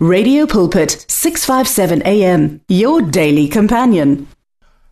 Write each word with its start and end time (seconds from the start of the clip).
Radio 0.00 0.46
Pulpit, 0.46 1.06
657 1.08 2.02
AM, 2.06 2.60
your 2.68 3.02
daily 3.02 3.48
companion. 3.48 4.28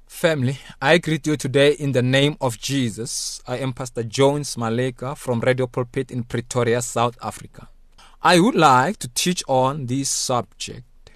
Family, 0.09 0.59
I 0.83 0.99
greet 0.99 1.29
you 1.29 1.37
today 1.37 1.75
in 1.75 1.93
the 1.93 2.03
name 2.03 2.37
of 2.41 2.59
Jesus. 2.59 3.41
I 3.47 3.59
am 3.59 3.73
Pastor 3.73 4.03
Jones 4.03 4.57
Maleka 4.57 5.17
from 5.17 5.39
Radio 5.39 5.69
Pulpit 5.69 6.11
in 6.11 6.25
Pretoria, 6.25 6.83
South 6.83 7.17
Africa. 7.23 7.69
I 8.21 8.41
would 8.41 8.57
like 8.57 8.97
to 8.97 9.07
teach 9.07 9.45
on 9.47 9.87
this 9.87 10.11
subject 10.11 11.13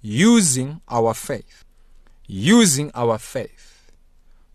using 0.00 0.80
our 0.88 1.12
faith. 1.12 1.64
Using 2.28 2.92
our 2.94 3.18
faith. 3.18 3.90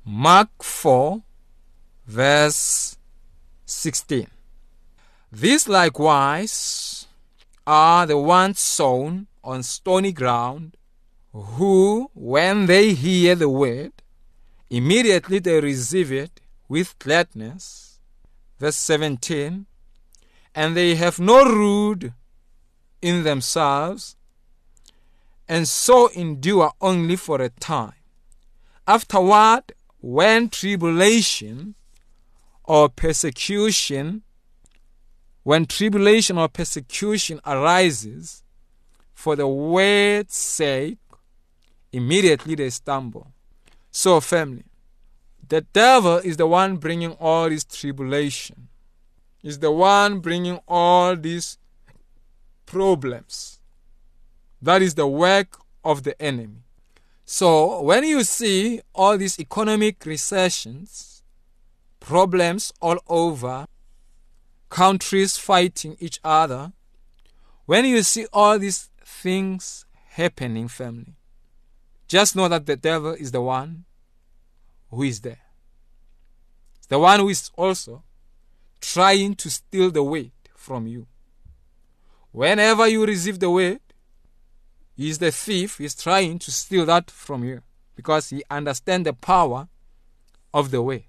Mark 0.05 0.63
4, 0.63 1.21
verse 2.07 2.97
16. 3.65 4.27
This 5.33 5.67
likewise 5.67 6.88
are 7.69 8.07
the 8.07 8.17
ones 8.17 8.59
sown 8.59 9.27
on 9.43 9.61
stony 9.61 10.11
ground, 10.11 10.75
who, 11.31 12.09
when 12.15 12.65
they 12.65 12.95
hear 12.95 13.35
the 13.35 13.47
word, 13.47 13.91
immediately 14.71 15.37
they 15.37 15.61
receive 15.61 16.11
it 16.11 16.41
with 16.67 16.97
gladness. 16.97 17.99
Verse 18.57 18.75
17 18.75 19.67
And 20.55 20.75
they 20.75 20.95
have 20.95 21.19
no 21.19 21.45
root 21.45 22.11
in 23.03 23.21
themselves, 23.21 24.15
and 25.47 25.67
so 25.67 26.09
endure 26.15 26.71
only 26.81 27.17
for 27.17 27.39
a 27.39 27.49
time. 27.49 28.01
Afterward, 28.87 29.73
when 29.99 30.49
tribulation 30.49 31.75
or 32.63 32.89
persecution 32.89 34.23
when 35.43 35.65
tribulation 35.65 36.37
or 36.37 36.47
persecution 36.47 37.39
arises 37.45 38.43
for 39.13 39.35
the 39.35 39.47
word's 39.47 40.35
sake, 40.35 40.97
immediately 41.91 42.55
they 42.55 42.69
stumble. 42.69 43.27
So, 43.91 44.19
family, 44.19 44.65
the 45.47 45.61
devil 45.61 46.17
is 46.17 46.37
the 46.37 46.47
one 46.47 46.77
bringing 46.77 47.13
all 47.13 47.49
this 47.49 47.63
tribulation, 47.63 48.67
is 49.43 49.59
the 49.59 49.71
one 49.71 50.19
bringing 50.19 50.59
all 50.67 51.15
these 51.15 51.57
problems. 52.65 53.59
That 54.61 54.81
is 54.81 54.95
the 54.95 55.07
work 55.07 55.57
of 55.83 56.03
the 56.03 56.21
enemy. 56.21 56.63
So, 57.25 57.81
when 57.81 58.03
you 58.03 58.23
see 58.23 58.81
all 58.93 59.17
these 59.17 59.39
economic 59.39 60.05
recessions, 60.05 61.23
problems 61.99 62.73
all 62.81 62.99
over, 63.07 63.65
countries 64.69 65.37
fighting 65.37 65.97
each 65.99 66.19
other, 66.23 66.71
when 67.65 67.85
you 67.85 68.01
see 68.03 68.25
all 68.31 68.57
these 68.57 68.89
things 69.03 69.85
happening, 70.11 70.67
family, 70.67 71.15
just 72.07 72.35
know 72.35 72.47
that 72.47 72.65
the 72.65 72.75
devil 72.75 73.13
is 73.13 73.31
the 73.31 73.41
one 73.41 73.85
who 74.89 75.03
is 75.03 75.21
there. 75.21 75.41
The 76.87 76.97
one 76.97 77.19
who 77.19 77.29
is 77.29 77.51
also 77.55 78.03
trying 78.81 79.35
to 79.35 79.49
steal 79.49 79.91
the 79.91 80.03
weight 80.03 80.33
from 80.55 80.87
you. 80.87 81.07
Whenever 82.31 82.87
you 82.87 83.05
receive 83.05 83.39
the 83.39 83.49
weight, 83.49 83.81
he 84.95 85.09
is 85.09 85.19
the 85.19 85.31
thief, 85.31 85.77
he's 85.77 85.95
trying 85.95 86.39
to 86.39 86.51
steal 86.51 86.85
that 86.85 87.09
from 87.09 87.43
you 87.43 87.61
because 87.95 88.29
he 88.29 88.43
understands 88.49 89.05
the 89.05 89.13
power 89.13 89.67
of 90.53 90.71
the 90.71 90.81
weight. 90.81 91.05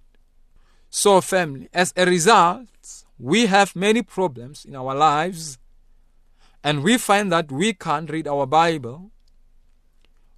So, 0.91 1.21
family, 1.21 1.69
as 1.73 1.93
a 1.97 2.05
result, 2.05 2.69
we 3.21 3.47
have 3.47 3.77
many 3.77 4.03
problems 4.03 4.65
in 4.65 4.75
our 4.75 4.95
lives, 4.95 5.59
and 6.65 6.83
we 6.83 6.97
find 6.97 7.31
that 7.31 7.53
we 7.53 7.75
can't 7.75 8.09
read 8.11 8.27
our 8.27 8.47
Bible, 8.47 9.11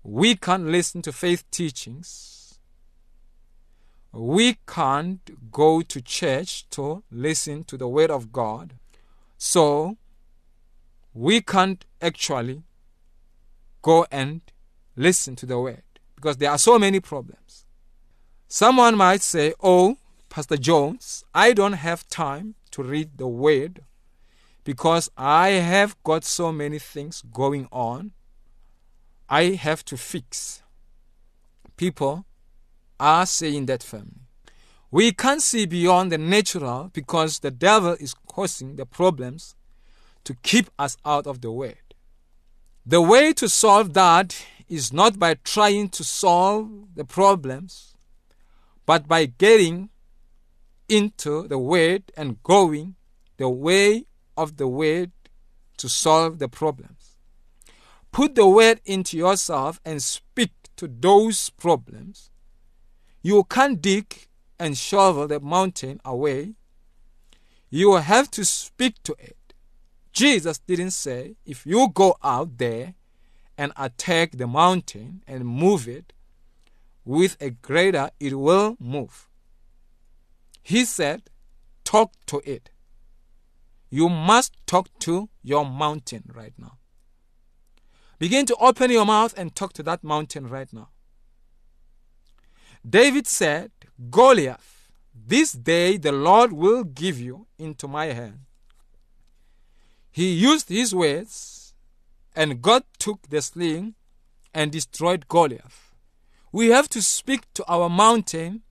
we 0.03 0.35
can't 0.35 0.67
listen 0.67 1.01
to 1.03 1.13
faith 1.13 1.49
teachings, 1.53 2.59
we 4.11 4.59
can't 4.67 5.53
go 5.53 5.81
to 5.81 6.01
church 6.01 6.69
to 6.71 7.05
listen 7.11 7.63
to 7.65 7.77
the 7.77 7.87
Word 7.87 8.11
of 8.11 8.33
God. 8.33 8.75
So, 9.39 9.97
we 11.15 11.41
can't 11.41 11.85
actually 12.01 12.65
go 13.81 14.07
and 14.11 14.43
listen 14.97 15.37
to 15.37 15.47
the 15.47 15.59
Word 15.59 15.85
because 16.17 16.37
there 16.39 16.51
are 16.51 16.59
so 16.59 16.81
many 16.81 16.99
problems. 16.99 17.65
Someone 18.49 18.97
might 18.97 19.23
say, 19.23 19.55
Oh, 19.63 19.97
Pastor 20.29 20.57
Jones, 20.57 21.25
I 21.33 21.53
don't 21.53 21.75
have 21.75 22.09
time 22.09 22.57
to 22.73 22.83
read 22.83 23.19
the 23.19 23.29
word 23.29 23.83
because 24.65 25.11
I 25.17 25.51
have 25.51 26.01
got 26.03 26.25
so 26.25 26.53
many 26.53 26.79
things 26.79 27.23
going 27.33 27.69
on. 27.73 28.13
I 29.29 29.51
have 29.51 29.85
to 29.87 29.97
fix. 29.97 30.63
People 31.77 32.27
are 33.01 33.27
saying 33.27 33.67
that 33.67 33.83
family. 33.83 34.23
We 34.91 35.13
can't 35.13 35.43
see 35.43 35.65
beyond 35.65 36.13
the 36.13 36.19
natural 36.19 36.91
because 36.93 37.39
the 37.39 37.51
devil 37.51 37.97
is 37.99 38.15
causing 38.27 38.77
the 38.77 38.85
problems 38.85 39.55
to 40.25 40.35
keep 40.35 40.71
us 40.79 40.97
out 41.05 41.27
of 41.27 41.41
the 41.41 41.51
word. 41.51 41.95
The 42.85 43.01
way 43.01 43.33
to 43.35 43.49
solve 43.49 43.95
that 43.95 44.45
is 44.69 44.93
not 44.93 45.19
by 45.19 45.35
trying 45.35 45.89
to 45.91 46.05
solve 46.05 46.69
the 46.95 47.05
problems, 47.05 47.95
but 48.85 49.09
by 49.09 49.27
getting 49.27 49.89
into 50.93 51.49
the 51.49 51.57
Word 51.57 52.13
and 52.19 52.43
going 52.43 52.97
the 53.39 53.49
way 53.49 54.05
of 54.37 54.59
the 54.59 54.69
Word 54.69 55.11
to 55.79 55.89
solve 55.89 56.39
the 56.39 56.49
problems. 56.49 57.17
Put 58.13 58.35
the 58.35 58.47
Word 58.47 58.83
into 58.85 59.17
yourself 59.17 59.81
and 59.87 60.03
speak 60.03 60.53
to 60.77 60.87
those 60.87 61.49
problems. 61.49 62.31
You 63.23 63.45
can't 63.45 63.81
dig 63.81 64.29
and 64.59 64.77
shovel 64.77 65.27
the 65.29 65.41
mountain 65.41 65.99
away. 66.05 66.57
You 67.71 67.95
have 67.95 68.31
to 68.33 68.45
speak 68.45 69.03
to 69.05 69.17
it. 69.19 69.55
Jesus 70.13 70.59
didn't 70.59 70.91
say, 70.91 71.37
if 71.47 71.65
you 71.65 71.89
go 71.89 72.17
out 72.23 72.59
there 72.59 72.95
and 73.57 73.73
attack 73.79 74.33
the 74.33 74.47
mountain 74.47 75.23
and 75.27 75.47
move 75.47 75.89
it 75.89 76.13
with 77.07 77.39
a 77.41 77.49
grader, 77.49 78.11
it 78.21 78.39
will 78.39 78.77
move. 78.79 79.27
He 80.63 80.85
said, 80.85 81.31
Talk 81.85 82.13
to 82.27 82.41
it. 82.45 82.71
You 83.91 84.09
must 84.09 84.57
talk 84.67 84.89
to 85.01 85.29
your 85.43 85.67
mountain 85.67 86.31
right 86.33 86.55
now. 86.57 86.79
Begin 88.19 88.47
to 88.47 88.57
open 88.57 88.91
your 88.91 89.05
mouth 89.05 89.35
and 89.37 89.55
talk 89.55 89.73
to 89.75 89.83
that 89.83 90.05
mountain 90.05 90.49
right 90.49 90.73
now. 90.73 90.91
David 92.89 93.27
said, 93.27 93.73
Goliath, 94.11 94.91
this 95.15 95.53
day 95.53 95.97
the 95.97 96.13
Lord 96.13 96.53
will 96.53 96.85
give 96.85 97.21
you 97.21 97.47
into 97.59 97.87
my 97.87 98.07
hand. 98.07 98.41
He 100.11 100.33
used 100.33 100.69
his 100.69 100.95
words, 100.95 101.75
and 102.35 102.63
God 102.63 102.85
took 102.99 103.29
the 103.29 103.43
sling 103.43 103.95
and 104.55 104.71
destroyed 104.71 105.29
Goliath. 105.29 105.95
We 106.53 106.69
have 106.69 106.89
to 106.91 107.03
speak 107.03 107.53
to 107.55 107.65
our 107.67 107.89
mountain 107.89 108.63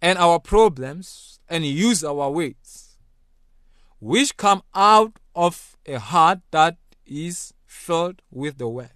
and 0.00 0.18
our 0.18 0.38
problems 0.38 1.40
and 1.48 1.64
use 1.64 2.04
our 2.04 2.30
words, 2.30 2.96
which 4.00 4.36
come 4.36 4.62
out 4.74 5.18
of 5.34 5.76
a 5.86 5.98
heart 5.98 6.40
that 6.50 6.76
is 7.06 7.52
filled 7.66 8.22
with 8.30 8.58
the 8.58 8.68
word. 8.68 8.90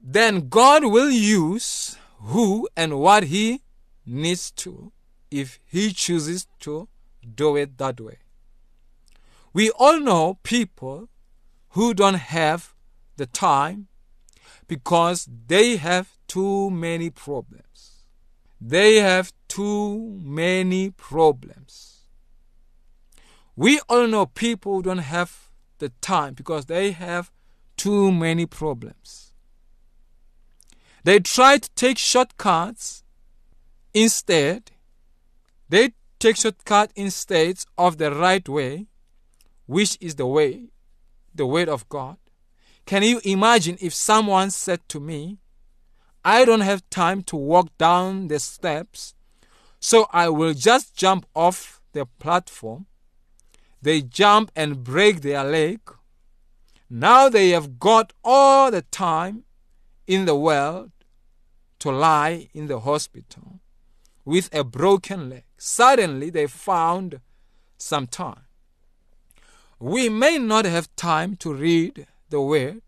Then 0.00 0.48
God 0.48 0.84
will 0.84 1.10
use 1.10 1.96
who 2.18 2.68
and 2.76 2.98
what 2.98 3.24
He 3.24 3.62
needs 4.04 4.50
to 4.52 4.92
if 5.30 5.58
He 5.64 5.92
chooses 5.92 6.46
to 6.60 6.88
do 7.34 7.56
it 7.56 7.78
that 7.78 8.00
way. 8.00 8.18
We 9.52 9.70
all 9.70 10.00
know 10.00 10.38
people 10.42 11.08
who 11.70 11.94
don't 11.94 12.14
have 12.14 12.74
the 13.16 13.26
time 13.26 13.88
because 14.66 15.28
they 15.46 15.76
have 15.76 16.16
too 16.26 16.70
many 16.70 17.10
problems. 17.10 18.04
They 18.60 18.96
have 18.96 19.32
too 19.52 20.18
many 20.22 20.88
problems. 20.88 22.06
We 23.54 23.80
all 23.86 24.06
know 24.06 24.24
people 24.24 24.80
don't 24.80 25.06
have 25.16 25.50
the 25.78 25.90
time 26.00 26.32
because 26.32 26.64
they 26.66 26.92
have 26.92 27.30
too 27.76 28.10
many 28.10 28.46
problems. 28.46 29.34
They 31.04 31.20
try 31.20 31.58
to 31.58 31.68
take 31.74 31.98
shortcuts 31.98 33.04
instead. 33.92 34.70
They 35.68 35.92
take 36.18 36.36
shortcut 36.36 36.90
instead 36.96 37.62
of 37.76 37.98
the 37.98 38.10
right 38.10 38.48
way, 38.48 38.86
which 39.66 39.98
is 40.00 40.14
the 40.14 40.26
way, 40.26 40.70
the 41.34 41.44
word 41.44 41.68
of 41.68 41.86
God. 41.90 42.16
Can 42.86 43.02
you 43.02 43.20
imagine 43.22 43.76
if 43.82 43.92
someone 43.92 44.50
said 44.50 44.80
to 44.88 44.98
me, 44.98 45.36
I 46.24 46.46
don't 46.46 46.60
have 46.60 46.88
time 46.88 47.22
to 47.24 47.36
walk 47.36 47.76
down 47.76 48.28
the 48.28 48.40
steps 48.40 49.14
so 49.84 50.06
I 50.12 50.28
will 50.28 50.54
just 50.54 50.94
jump 50.94 51.26
off 51.34 51.80
the 51.92 52.06
platform. 52.06 52.86
They 53.82 54.00
jump 54.00 54.52
and 54.54 54.84
break 54.84 55.22
their 55.22 55.42
leg. 55.42 55.80
Now 56.88 57.28
they 57.28 57.48
have 57.48 57.80
got 57.80 58.12
all 58.22 58.70
the 58.70 58.82
time 58.82 59.42
in 60.06 60.24
the 60.24 60.36
world 60.36 60.92
to 61.80 61.90
lie 61.90 62.48
in 62.54 62.68
the 62.68 62.80
hospital 62.80 63.58
with 64.24 64.48
a 64.54 64.62
broken 64.62 65.28
leg. 65.28 65.44
Suddenly 65.58 66.30
they 66.30 66.46
found 66.46 67.20
some 67.76 68.06
time. 68.06 68.44
We 69.80 70.08
may 70.08 70.38
not 70.38 70.64
have 70.64 70.94
time 70.94 71.34
to 71.38 71.52
read 71.52 72.06
the 72.30 72.40
word, 72.40 72.82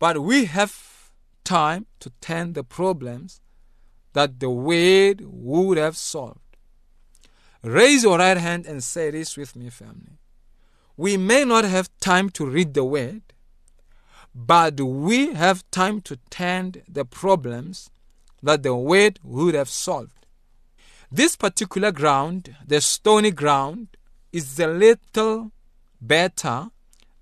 but 0.00 0.24
we 0.24 0.46
have 0.46 1.12
time 1.44 1.86
to 2.00 2.10
tend 2.20 2.56
the 2.56 2.64
problems 2.64 3.40
that 4.14 4.40
the 4.40 4.50
word 4.50 5.20
would 5.24 5.76
have 5.76 5.96
solved. 5.96 6.40
Raise 7.62 8.02
your 8.02 8.18
right 8.18 8.36
hand 8.36 8.66
and 8.66 8.82
say 8.82 9.10
this 9.10 9.36
with 9.36 9.54
me, 9.54 9.70
family. 9.70 10.18
We 10.96 11.16
may 11.16 11.44
not 11.44 11.64
have 11.64 11.90
time 12.00 12.30
to 12.30 12.46
read 12.46 12.74
the 12.74 12.84
word, 12.84 13.22
but 14.34 14.80
we 14.80 15.34
have 15.34 15.68
time 15.70 16.00
to 16.02 16.16
tend 16.30 16.82
the 16.88 17.04
problems 17.04 17.90
that 18.42 18.62
the 18.62 18.74
word 18.74 19.18
would 19.22 19.54
have 19.54 19.68
solved. 19.68 20.26
This 21.10 21.36
particular 21.36 21.92
ground, 21.92 22.54
the 22.66 22.80
stony 22.80 23.30
ground, 23.30 23.88
is 24.32 24.58
a 24.58 24.66
little 24.66 25.52
better 26.00 26.68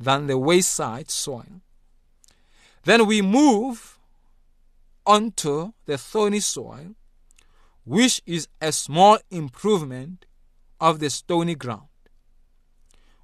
than 0.01 0.27
the 0.27 0.39
wayside 0.39 1.11
soil. 1.11 1.61
Then 2.85 3.07
we 3.07 3.23
move 3.23 3.99
onto 5.07 5.73
the 5.87 5.99
thorny 5.99 6.41
soil, 6.41 6.95
which 7.85 8.23
is 8.27 8.49
a 8.61 8.73
small 8.73 9.19
improvement 9.31 10.27
of 10.81 10.99
the 10.99 11.11
stony 11.11 11.55
ground. 11.55 11.89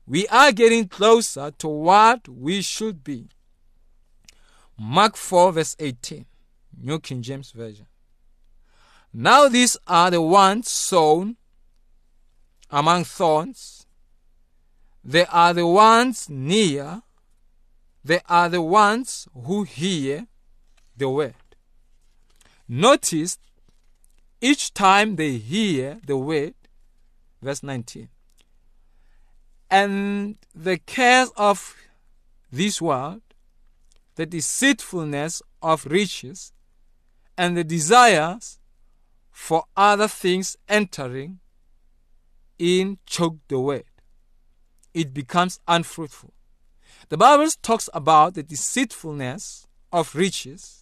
We 0.07 0.27
are 0.29 0.53
getting 0.53 0.89
closer 0.89 1.51
to 1.59 1.69
what 1.69 2.29
we 2.29 2.63
should 2.63 3.05
be. 3.05 3.29
Mark 4.79 5.17
4, 5.17 5.53
verse 5.53 5.77
18, 5.79 6.25
New 6.81 6.99
King 7.01 7.21
James 7.21 7.51
Version. 7.51 7.87
Now 9.13 9.49
these 9.49 9.77
are 9.87 10.11
the 10.11 10.23
ones 10.23 10.69
sown 10.69 11.37
among 12.71 13.05
thorns. 13.05 13.87
They 15.05 15.27
are 15.27 15.53
the 15.53 15.67
ones 15.67 16.29
near. 16.29 17.03
They 18.05 18.21
are 18.29 18.49
the 18.49 18.63
ones 18.63 19.27
who 19.35 19.65
hear 19.65 20.27
the 20.97 21.09
word. 21.09 21.35
Notice 22.69 23.39
each 24.41 24.75
time 24.75 25.17
they 25.17 25.39
hear 25.39 26.01
the 26.07 26.17
word, 26.17 26.55
verse 27.41 27.63
19, 27.63 28.09
and 29.71 30.37
the 30.55 30.79
cares 30.79 31.31
of 31.37 31.77
this 32.53 32.81
world, 32.81 33.23
the 34.17 34.27
deceitfulness 34.27 35.43
of 35.63 35.87
riches, 35.87 36.53
and 37.37 37.57
the 37.57 37.65
desires 37.65 38.59
for 39.31 39.65
other 39.77 40.09
things 40.09 40.57
entering 40.69 41.39
in 42.59 42.99
choke 43.07 43.39
the 43.49 43.59
word. 43.59 43.85
It 44.93 45.15
becomes 45.15 45.61
unfruitful. 45.69 46.35
The 47.09 47.17
Bible 47.17 47.49
talks 47.63 47.89
about 47.95 48.35
the 48.35 48.43
deceitfulness 48.43 49.67
of 49.93 50.15
riches. 50.15 50.78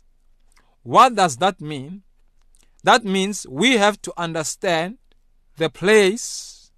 What 0.86 1.16
does 1.16 1.38
that 1.38 1.60
mean? 1.60 2.02
That 2.84 3.04
means 3.04 3.44
we 3.50 3.76
have 3.76 4.00
to 4.02 4.12
understand 4.16 4.98
the 5.56 5.68
place 5.68 6.70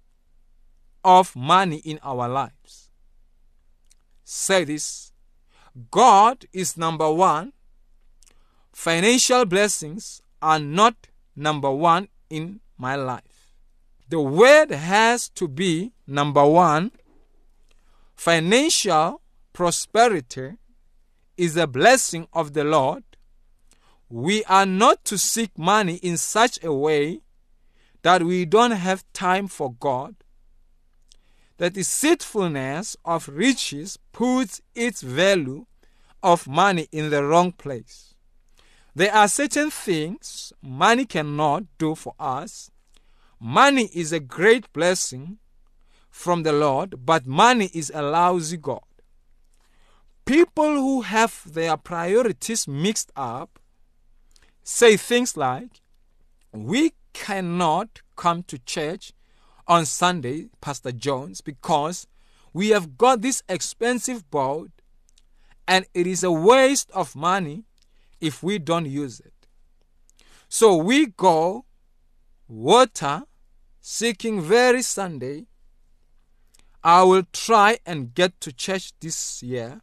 of 1.03 1.35
money 1.35 1.77
in 1.85 1.99
our 2.01 2.27
lives. 2.27 2.89
Say 4.23 4.63
this 4.63 5.11
God 5.91 6.47
is 6.51 6.75
number 6.75 7.11
one. 7.13 7.53
Financial 8.71 9.45
blessings 9.45 10.23
are 10.41 10.57
not 10.57 10.95
number 11.35 11.69
one 11.69 12.07
in 12.31 12.61
my 12.79 12.95
life. 12.95 13.53
The 14.09 14.19
word 14.19 14.71
has 14.71 15.29
to 15.29 15.47
be 15.47 15.91
number 16.07 16.43
one. 16.43 16.93
Financial 18.15 19.21
prosperity 19.53 20.53
is 21.37 21.55
a 21.55 21.67
blessing 21.67 22.27
of 22.33 22.53
the 22.53 22.63
Lord. 22.63 23.03
We 24.09 24.43
are 24.45 24.65
not 24.65 25.05
to 25.05 25.17
seek 25.19 25.57
money 25.57 25.95
in 25.97 26.17
such 26.17 26.63
a 26.63 26.73
way 26.73 27.21
that 28.01 28.23
we 28.23 28.45
don't 28.45 28.71
have 28.71 29.05
time 29.13 29.47
for 29.47 29.71
God. 29.73 30.15
That 31.57 31.73
the 31.75 31.81
deceitfulness 31.81 32.97
of 33.05 33.27
riches 33.27 33.99
puts 34.11 34.61
its 34.73 35.01
value 35.01 35.65
of 36.23 36.47
money 36.47 36.87
in 36.91 37.11
the 37.11 37.23
wrong 37.23 37.51
place. 37.51 38.15
There 38.95 39.13
are 39.13 39.27
certain 39.27 39.69
things 39.69 40.53
money 40.61 41.05
cannot 41.05 41.65
do 41.77 41.93
for 41.95 42.15
us. 42.19 42.71
Money 43.39 43.89
is 43.93 44.11
a 44.11 44.19
great 44.19 44.71
blessing 44.73 45.37
from 46.09 46.43
the 46.43 46.51
Lord, 46.51 47.05
but 47.05 47.27
money 47.27 47.69
is 47.73 47.91
a 47.93 48.01
lousy 48.01 48.57
God. 48.57 48.81
People 50.25 50.73
who 50.73 51.01
have 51.01 51.41
their 51.45 51.77
priorities 51.77 52.67
mixed 52.67 53.11
up 53.15 53.58
say 54.69 54.95
things 54.97 55.35
like, 55.35 55.81
We 56.51 56.93
cannot 57.13 58.01
come 58.15 58.43
to 58.43 58.59
church 58.59 59.13
on 59.67 59.85
Sunday, 59.85 60.49
Pastor 60.61 60.91
Jones, 60.91 61.41
because 61.41 62.07
we 62.53 62.69
have 62.69 62.97
got 62.97 63.21
this 63.21 63.41
expensive 63.49 64.29
boat 64.29 64.71
and 65.67 65.85
it 65.93 66.07
is 66.07 66.23
a 66.23 66.31
waste 66.31 66.89
of 66.91 67.15
money 67.15 67.63
if 68.21 68.43
we 68.43 68.59
don't 68.59 68.85
use 68.85 69.19
it. 69.19 69.33
So 70.47 70.75
we 70.75 71.07
go 71.07 71.65
water 72.47 73.23
seeking 73.81 74.41
very 74.41 74.81
Sunday. 74.81 75.45
I 76.83 77.03
will 77.03 77.23
try 77.33 77.79
and 77.85 78.13
get 78.13 78.39
to 78.41 78.51
church 78.51 78.93
this 78.99 79.43
year. 79.43 79.81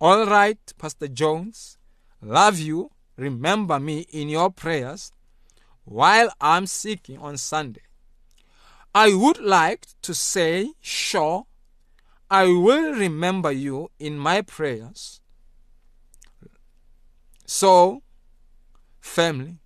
All 0.00 0.26
right, 0.26 0.58
Pastor 0.78 1.08
Jones, 1.08 1.78
love 2.22 2.58
you. 2.58 2.90
Remember 3.16 3.80
me 3.80 4.06
in 4.10 4.28
your 4.28 4.50
prayers 4.50 5.12
while 5.84 6.30
I'm 6.40 6.66
seeking 6.66 7.18
on 7.18 7.36
Sunday. 7.36 7.82
I 8.94 9.14
would 9.14 9.38
like 9.38 9.86
to 10.02 10.14
say, 10.14 10.72
sure, 10.80 11.46
I 12.30 12.44
will 12.46 12.94
remember 12.94 13.52
you 13.52 13.90
in 13.98 14.18
my 14.18 14.42
prayers. 14.42 15.20
So, 17.46 18.02
family, 19.00 19.58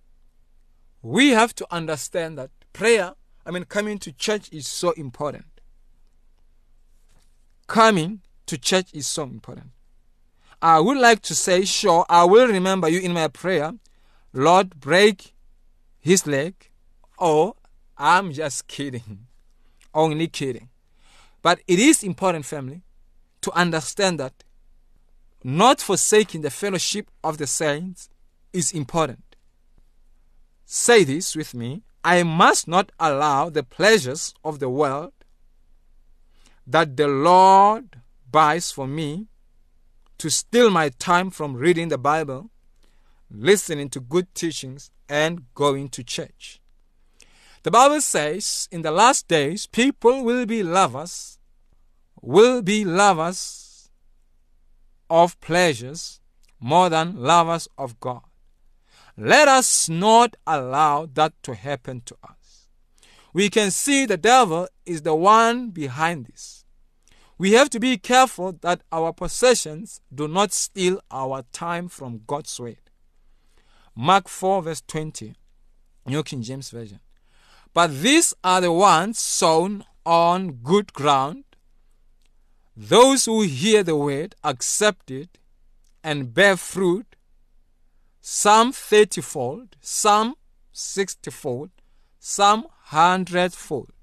we 1.01 1.29
have 1.29 1.55
to 1.55 1.67
understand 1.71 2.37
that 2.37 2.51
prayer, 2.73 3.13
I 3.45 3.51
mean, 3.51 3.65
coming 3.65 3.97
to 3.99 4.11
church 4.11 4.49
is 4.51 4.67
so 4.67 4.91
important. 4.91 5.45
Coming 7.67 8.21
to 8.45 8.57
church 8.57 8.93
is 8.93 9.07
so 9.07 9.23
important. 9.23 9.71
I 10.61 10.79
would 10.79 10.97
like 10.97 11.21
to 11.23 11.35
say, 11.35 11.65
sure, 11.65 12.05
I 12.07 12.23
will 12.25 12.47
remember 12.47 12.87
you 12.87 12.99
in 12.99 13.13
my 13.13 13.27
prayer. 13.27 13.73
Lord, 14.33 14.79
break 14.79 15.33
his 15.99 16.27
leg. 16.27 16.69
Or 17.17 17.55
I'm 17.97 18.31
just 18.31 18.67
kidding. 18.67 19.25
Only 19.93 20.27
kidding. 20.27 20.69
But 21.41 21.59
it 21.67 21.79
is 21.79 22.03
important, 22.03 22.45
family, 22.45 22.83
to 23.41 23.51
understand 23.53 24.19
that 24.19 24.43
not 25.43 25.81
forsaking 25.81 26.41
the 26.41 26.51
fellowship 26.51 27.09
of 27.23 27.39
the 27.39 27.47
saints 27.47 28.09
is 28.53 28.71
important. 28.71 29.35
Say 30.65 31.03
this 31.03 31.35
with 31.35 31.53
me 31.53 31.81
I 32.03 32.23
must 32.23 32.67
not 32.67 32.91
allow 32.99 33.49
the 33.49 33.63
pleasures 33.63 34.33
of 34.43 34.59
the 34.59 34.69
world 34.69 35.13
that 36.65 36.97
the 36.97 37.07
Lord 37.07 38.01
buys 38.31 38.71
for 38.71 38.87
me 38.87 39.27
to 40.21 40.29
steal 40.29 40.69
my 40.69 40.89
time 40.99 41.31
from 41.31 41.55
reading 41.55 41.87
the 41.87 41.97
Bible, 41.97 42.51
listening 43.31 43.89
to 43.89 43.99
good 43.99 44.31
teachings, 44.35 44.91
and 45.09 45.51
going 45.55 45.89
to 45.89 46.03
church. 46.03 46.61
The 47.63 47.71
Bible 47.71 48.01
says 48.01 48.69
in 48.71 48.83
the 48.83 48.91
last 48.91 49.27
days, 49.27 49.65
people 49.65 50.23
will 50.23 50.45
be 50.45 50.61
lovers, 50.61 51.39
will 52.21 52.61
be 52.61 52.85
lovers 52.85 53.89
of 55.09 55.41
pleasures 55.41 56.19
more 56.59 56.87
than 56.87 57.15
lovers 57.15 57.67
of 57.75 57.99
God. 57.99 58.21
Let 59.17 59.47
us 59.47 59.89
not 59.89 60.35
allow 60.45 61.07
that 61.15 61.33
to 61.41 61.55
happen 61.55 62.03
to 62.05 62.15
us. 62.23 62.67
We 63.33 63.49
can 63.49 63.71
see 63.71 64.05
the 64.05 64.17
devil 64.17 64.67
is 64.85 65.01
the 65.01 65.15
one 65.15 65.71
behind 65.71 66.27
this. 66.27 66.60
We 67.41 67.53
have 67.53 67.71
to 67.71 67.79
be 67.79 67.97
careful 67.97 68.51
that 68.61 68.83
our 68.91 69.11
possessions 69.13 69.99
do 70.13 70.27
not 70.27 70.53
steal 70.53 71.01
our 71.09 71.43
time 71.51 71.87
from 71.87 72.21
God's 72.27 72.59
word. 72.59 72.91
Mark 73.95 74.27
4, 74.27 74.61
verse 74.61 74.83
20, 74.85 75.33
New 76.05 76.21
King 76.21 76.43
James 76.43 76.69
Version. 76.69 76.99
But 77.73 77.99
these 78.03 78.35
are 78.43 78.61
the 78.61 78.71
ones 78.71 79.17
sown 79.17 79.85
on 80.05 80.59
good 80.61 80.93
ground. 80.93 81.45
Those 82.77 83.25
who 83.25 83.41
hear 83.41 83.81
the 83.81 83.95
word, 83.95 84.35
accept 84.43 85.09
it, 85.09 85.39
and 86.03 86.35
bear 86.35 86.55
fruit, 86.55 87.15
some 88.21 88.71
thirtyfold, 88.71 89.69
some 89.81 90.35
sixtyfold, 90.71 91.71
some 92.19 92.67
hundredfold. 92.81 94.00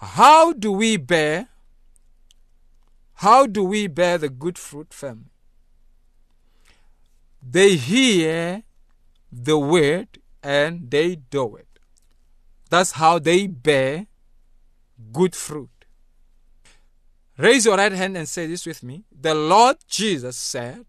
How 0.00 0.52
do 0.52 0.70
we 0.72 0.96
bear? 0.96 1.48
How 3.14 3.46
do 3.46 3.64
we 3.64 3.88
bear 3.88 4.16
the 4.16 4.28
good 4.28 4.56
fruit, 4.56 4.94
family? 4.94 5.32
They 7.42 7.74
hear 7.76 8.62
the 9.32 9.58
word 9.58 10.20
and 10.42 10.90
they 10.90 11.16
do 11.16 11.56
it. 11.56 11.66
That's 12.70 12.92
how 12.92 13.18
they 13.18 13.48
bear 13.48 14.06
good 15.12 15.34
fruit. 15.34 15.70
Raise 17.36 17.66
your 17.66 17.76
right 17.76 17.92
hand 17.92 18.16
and 18.16 18.28
say 18.28 18.46
this 18.46 18.66
with 18.66 18.82
me. 18.82 19.04
The 19.10 19.34
Lord 19.34 19.78
Jesus 19.88 20.36
said, 20.36 20.86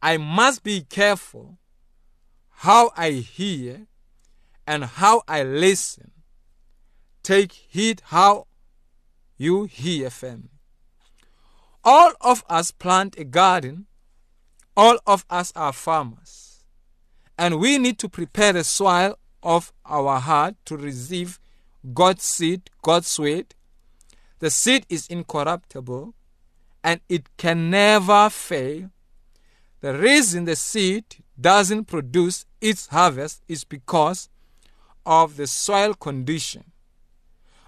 I 0.00 0.16
must 0.16 0.62
be 0.62 0.82
careful 0.82 1.58
how 2.50 2.92
I 2.96 3.10
hear 3.10 3.86
and 4.66 4.84
how 4.84 5.22
I 5.28 5.42
listen. 5.42 6.13
Take 7.24 7.52
heed 7.52 8.02
how 8.04 8.46
you 9.38 9.64
hear, 9.64 10.10
family. 10.10 10.50
All 11.82 12.12
of 12.20 12.44
us 12.48 12.70
plant 12.70 13.18
a 13.18 13.24
garden. 13.24 13.86
All 14.76 14.98
of 15.06 15.24
us 15.30 15.50
are 15.56 15.72
farmers. 15.72 16.64
And 17.38 17.58
we 17.58 17.78
need 17.78 17.98
to 18.00 18.10
prepare 18.10 18.52
the 18.52 18.62
soil 18.62 19.18
of 19.42 19.72
our 19.86 20.20
heart 20.20 20.54
to 20.66 20.76
receive 20.76 21.40
God's 21.94 22.24
seed, 22.24 22.68
God's 22.82 23.18
word. 23.18 23.54
The 24.38 24.50
seed 24.50 24.84
is 24.90 25.06
incorruptible 25.06 26.14
and 26.82 27.00
it 27.08 27.34
can 27.38 27.70
never 27.70 28.28
fail. 28.28 28.90
The 29.80 29.96
reason 29.98 30.44
the 30.44 30.56
seed 30.56 31.04
doesn't 31.40 31.86
produce 31.86 32.44
its 32.60 32.88
harvest 32.88 33.42
is 33.48 33.64
because 33.64 34.28
of 35.06 35.36
the 35.36 35.46
soil 35.46 35.94
condition. 35.94 36.64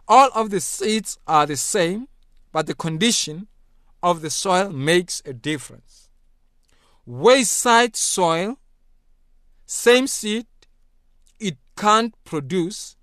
All 0.08 0.30
of 0.34 0.50
the 0.50 0.60
seeds 0.60 1.18
are 1.26 1.46
the 1.46 1.56
same, 1.56 2.08
but 2.52 2.66
the 2.66 2.74
condition 2.74 3.48
of 4.02 4.20
the 4.20 4.30
soil 4.30 4.70
makes 4.70 5.20
a 5.24 5.32
difference. 5.32 6.08
Wayside 7.04 7.96
soil, 7.96 8.58
same 9.66 10.06
seed, 10.06 10.46
it 11.40 11.56
can't 11.76 12.14
produce. 12.24 12.96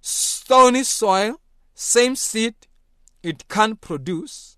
Stony 0.00 0.82
soil, 0.82 1.40
same 1.74 2.16
seed, 2.16 2.54
it 3.22 3.48
can't 3.48 3.80
produce. 3.80 4.56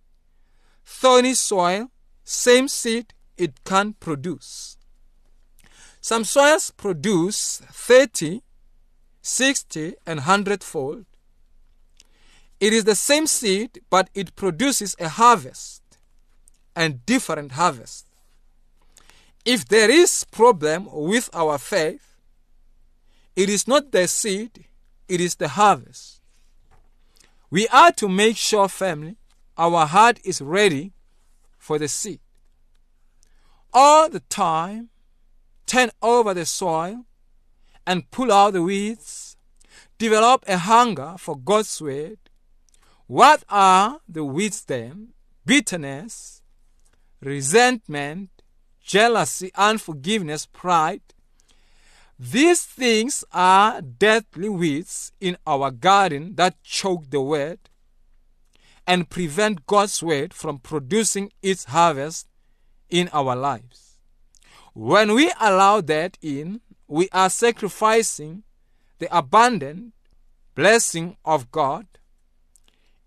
Thorny 0.84 1.34
soil, 1.34 1.90
same 2.24 2.68
seed, 2.68 3.14
it 3.36 3.62
can't 3.64 3.98
produce. 4.00 4.76
Some 6.00 6.24
soils 6.24 6.70
produce 6.70 7.62
30, 7.70 8.42
60, 9.20 9.94
and 10.06 10.20
100 10.20 10.64
fold. 10.64 11.06
It 12.60 12.72
is 12.72 12.84
the 12.84 12.94
same 12.94 13.26
seed, 13.26 13.80
but 13.88 14.10
it 14.14 14.34
produces 14.34 14.96
a 14.98 15.08
harvest 15.08 15.82
and 16.74 17.04
different 17.06 17.52
harvest. 17.52 18.06
If 19.44 19.66
there 19.66 19.90
is 19.90 20.24
problem 20.30 20.88
with 20.90 21.30
our 21.32 21.58
faith, 21.58 22.16
it 23.36 23.48
is 23.48 23.68
not 23.68 23.92
the 23.92 24.08
seed, 24.08 24.64
it 25.08 25.20
is 25.20 25.36
the 25.36 25.48
harvest. 25.48 26.20
We 27.50 27.66
are 27.68 27.92
to 27.92 28.08
make 28.08 28.36
sure, 28.36 28.68
family, 28.68 29.16
our 29.56 29.86
heart 29.86 30.20
is 30.24 30.42
ready 30.42 30.92
for 31.58 31.78
the 31.78 31.88
seed. 31.88 32.20
All 33.72 34.08
the 34.08 34.20
time, 34.20 34.90
turn 35.66 35.90
over 36.02 36.34
the 36.34 36.44
soil 36.44 37.04
and 37.86 38.10
pull 38.10 38.32
out 38.32 38.52
the 38.52 38.62
weeds. 38.62 39.36
Develop 39.98 40.44
a 40.46 40.58
hunger 40.58 41.14
for 41.18 41.36
God's 41.36 41.80
word. 41.80 42.18
What 43.08 43.42
are 43.48 44.00
the 44.06 44.22
wisdom. 44.22 45.14
Bitterness, 45.46 46.42
resentment, 47.22 48.28
jealousy, 48.82 49.50
unforgiveness, 49.54 50.44
pride. 50.44 51.00
These 52.18 52.64
things 52.64 53.24
are 53.32 53.80
deadly 53.80 54.50
weeds 54.50 55.12
in 55.20 55.38
our 55.46 55.70
garden 55.70 56.34
that 56.34 56.62
choke 56.62 57.08
the 57.08 57.22
word 57.22 57.58
and 58.86 59.08
prevent 59.08 59.66
God's 59.66 60.02
word 60.02 60.34
from 60.34 60.58
producing 60.58 61.32
its 61.42 61.64
harvest 61.64 62.26
in 62.90 63.08
our 63.14 63.34
lives. 63.34 63.98
When 64.74 65.14
we 65.14 65.32
allow 65.40 65.80
that 65.80 66.18
in, 66.20 66.60
we 66.86 67.08
are 67.12 67.30
sacrificing 67.30 68.42
the 68.98 69.08
abundant 69.16 69.94
blessing 70.54 71.16
of 71.24 71.50
God. 71.50 71.86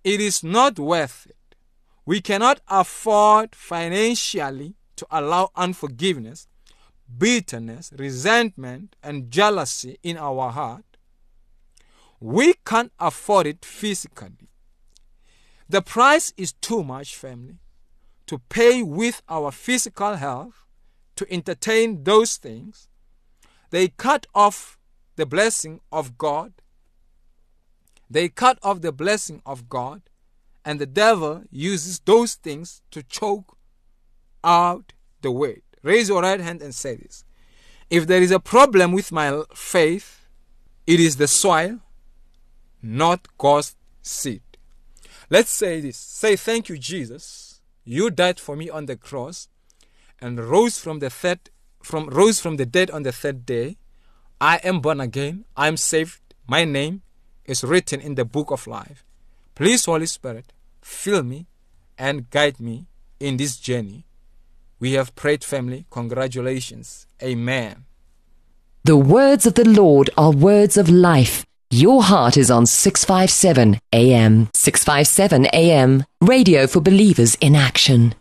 It 0.03 0.19
is 0.19 0.43
not 0.43 0.79
worth 0.79 1.27
it. 1.29 1.55
We 2.05 2.21
cannot 2.21 2.61
afford 2.67 3.55
financially 3.55 4.75
to 4.95 5.07
allow 5.11 5.51
unforgiveness, 5.55 6.47
bitterness, 7.17 7.91
resentment, 7.97 8.95
and 9.03 9.31
jealousy 9.31 9.99
in 10.03 10.17
our 10.17 10.51
heart. 10.51 10.85
We 12.19 12.53
can't 12.65 12.91
afford 12.99 13.47
it 13.47 13.65
physically. 13.65 14.49
The 15.69 15.81
price 15.81 16.33
is 16.37 16.53
too 16.53 16.83
much, 16.83 17.15
family, 17.15 17.59
to 18.27 18.39
pay 18.49 18.83
with 18.83 19.21
our 19.29 19.51
physical 19.51 20.15
health 20.15 20.65
to 21.15 21.31
entertain 21.31 22.03
those 22.03 22.37
things. 22.37 22.87
They 23.69 23.87
cut 23.89 24.27
off 24.35 24.77
the 25.15 25.25
blessing 25.25 25.81
of 25.91 26.17
God. 26.17 26.53
They 28.11 28.27
cut 28.27 28.59
off 28.61 28.81
the 28.81 28.91
blessing 28.91 29.41
of 29.45 29.69
God, 29.69 30.01
and 30.65 30.79
the 30.79 30.85
devil 30.85 31.43
uses 31.49 31.99
those 31.99 32.35
things 32.35 32.81
to 32.91 33.01
choke 33.03 33.55
out 34.43 34.91
the 35.21 35.31
word. 35.31 35.61
Raise 35.81 36.09
your 36.09 36.21
right 36.21 36.41
hand 36.41 36.61
and 36.61 36.75
say 36.75 36.97
this. 36.97 37.23
If 37.89 38.07
there 38.07 38.21
is 38.21 38.31
a 38.31 38.39
problem 38.39 38.91
with 38.91 39.13
my 39.13 39.43
faith, 39.55 40.27
it 40.85 40.99
is 40.99 41.15
the 41.15 41.27
soil, 41.27 41.79
not 42.81 43.29
God's 43.37 43.77
seed. 44.01 44.43
Let's 45.29 45.51
say 45.51 45.79
this. 45.79 45.95
Say, 45.95 46.35
Thank 46.35 46.67
you, 46.67 46.77
Jesus. 46.77 47.61
You 47.85 48.09
died 48.09 48.41
for 48.41 48.57
me 48.57 48.69
on 48.69 48.87
the 48.87 48.97
cross 48.97 49.47
and 50.19 50.37
rose 50.37 50.77
from 50.77 50.99
the 50.99 51.09
third 51.09 51.49
from 51.81 52.09
rose 52.09 52.41
from 52.41 52.57
the 52.57 52.65
dead 52.65 52.91
on 52.91 53.03
the 53.03 53.13
third 53.13 53.45
day. 53.45 53.77
I 54.41 54.57
am 54.57 54.81
born 54.81 54.99
again. 54.99 55.45
I 55.55 55.69
am 55.69 55.77
saved. 55.77 56.19
My 56.45 56.65
name 56.65 57.03
is 57.51 57.63
written 57.63 57.99
in 57.99 58.15
the 58.15 58.25
book 58.25 58.49
of 58.49 58.65
life. 58.65 59.03
Please, 59.53 59.85
Holy 59.85 60.05
Spirit, 60.05 60.53
fill 60.81 61.21
me 61.21 61.45
and 61.97 62.29
guide 62.29 62.59
me 62.59 62.87
in 63.19 63.37
this 63.37 63.57
journey. 63.57 64.05
We 64.79 64.93
have 64.93 65.13
prayed, 65.15 65.43
family. 65.43 65.85
Congratulations. 65.91 67.05
Amen. 67.21 67.85
The 68.85 68.97
words 68.97 69.45
of 69.45 69.53
the 69.53 69.67
Lord 69.67 70.09
are 70.17 70.31
words 70.31 70.77
of 70.77 70.89
life. 70.89 71.45
Your 71.69 72.01
heart 72.01 72.35
is 72.35 72.49
on 72.49 72.65
657 72.65 73.79
AM. 73.93 74.49
657 74.53 75.45
AM. 75.53 76.03
Radio 76.21 76.67
for 76.67 76.81
believers 76.81 77.35
in 77.35 77.55
action. 77.55 78.15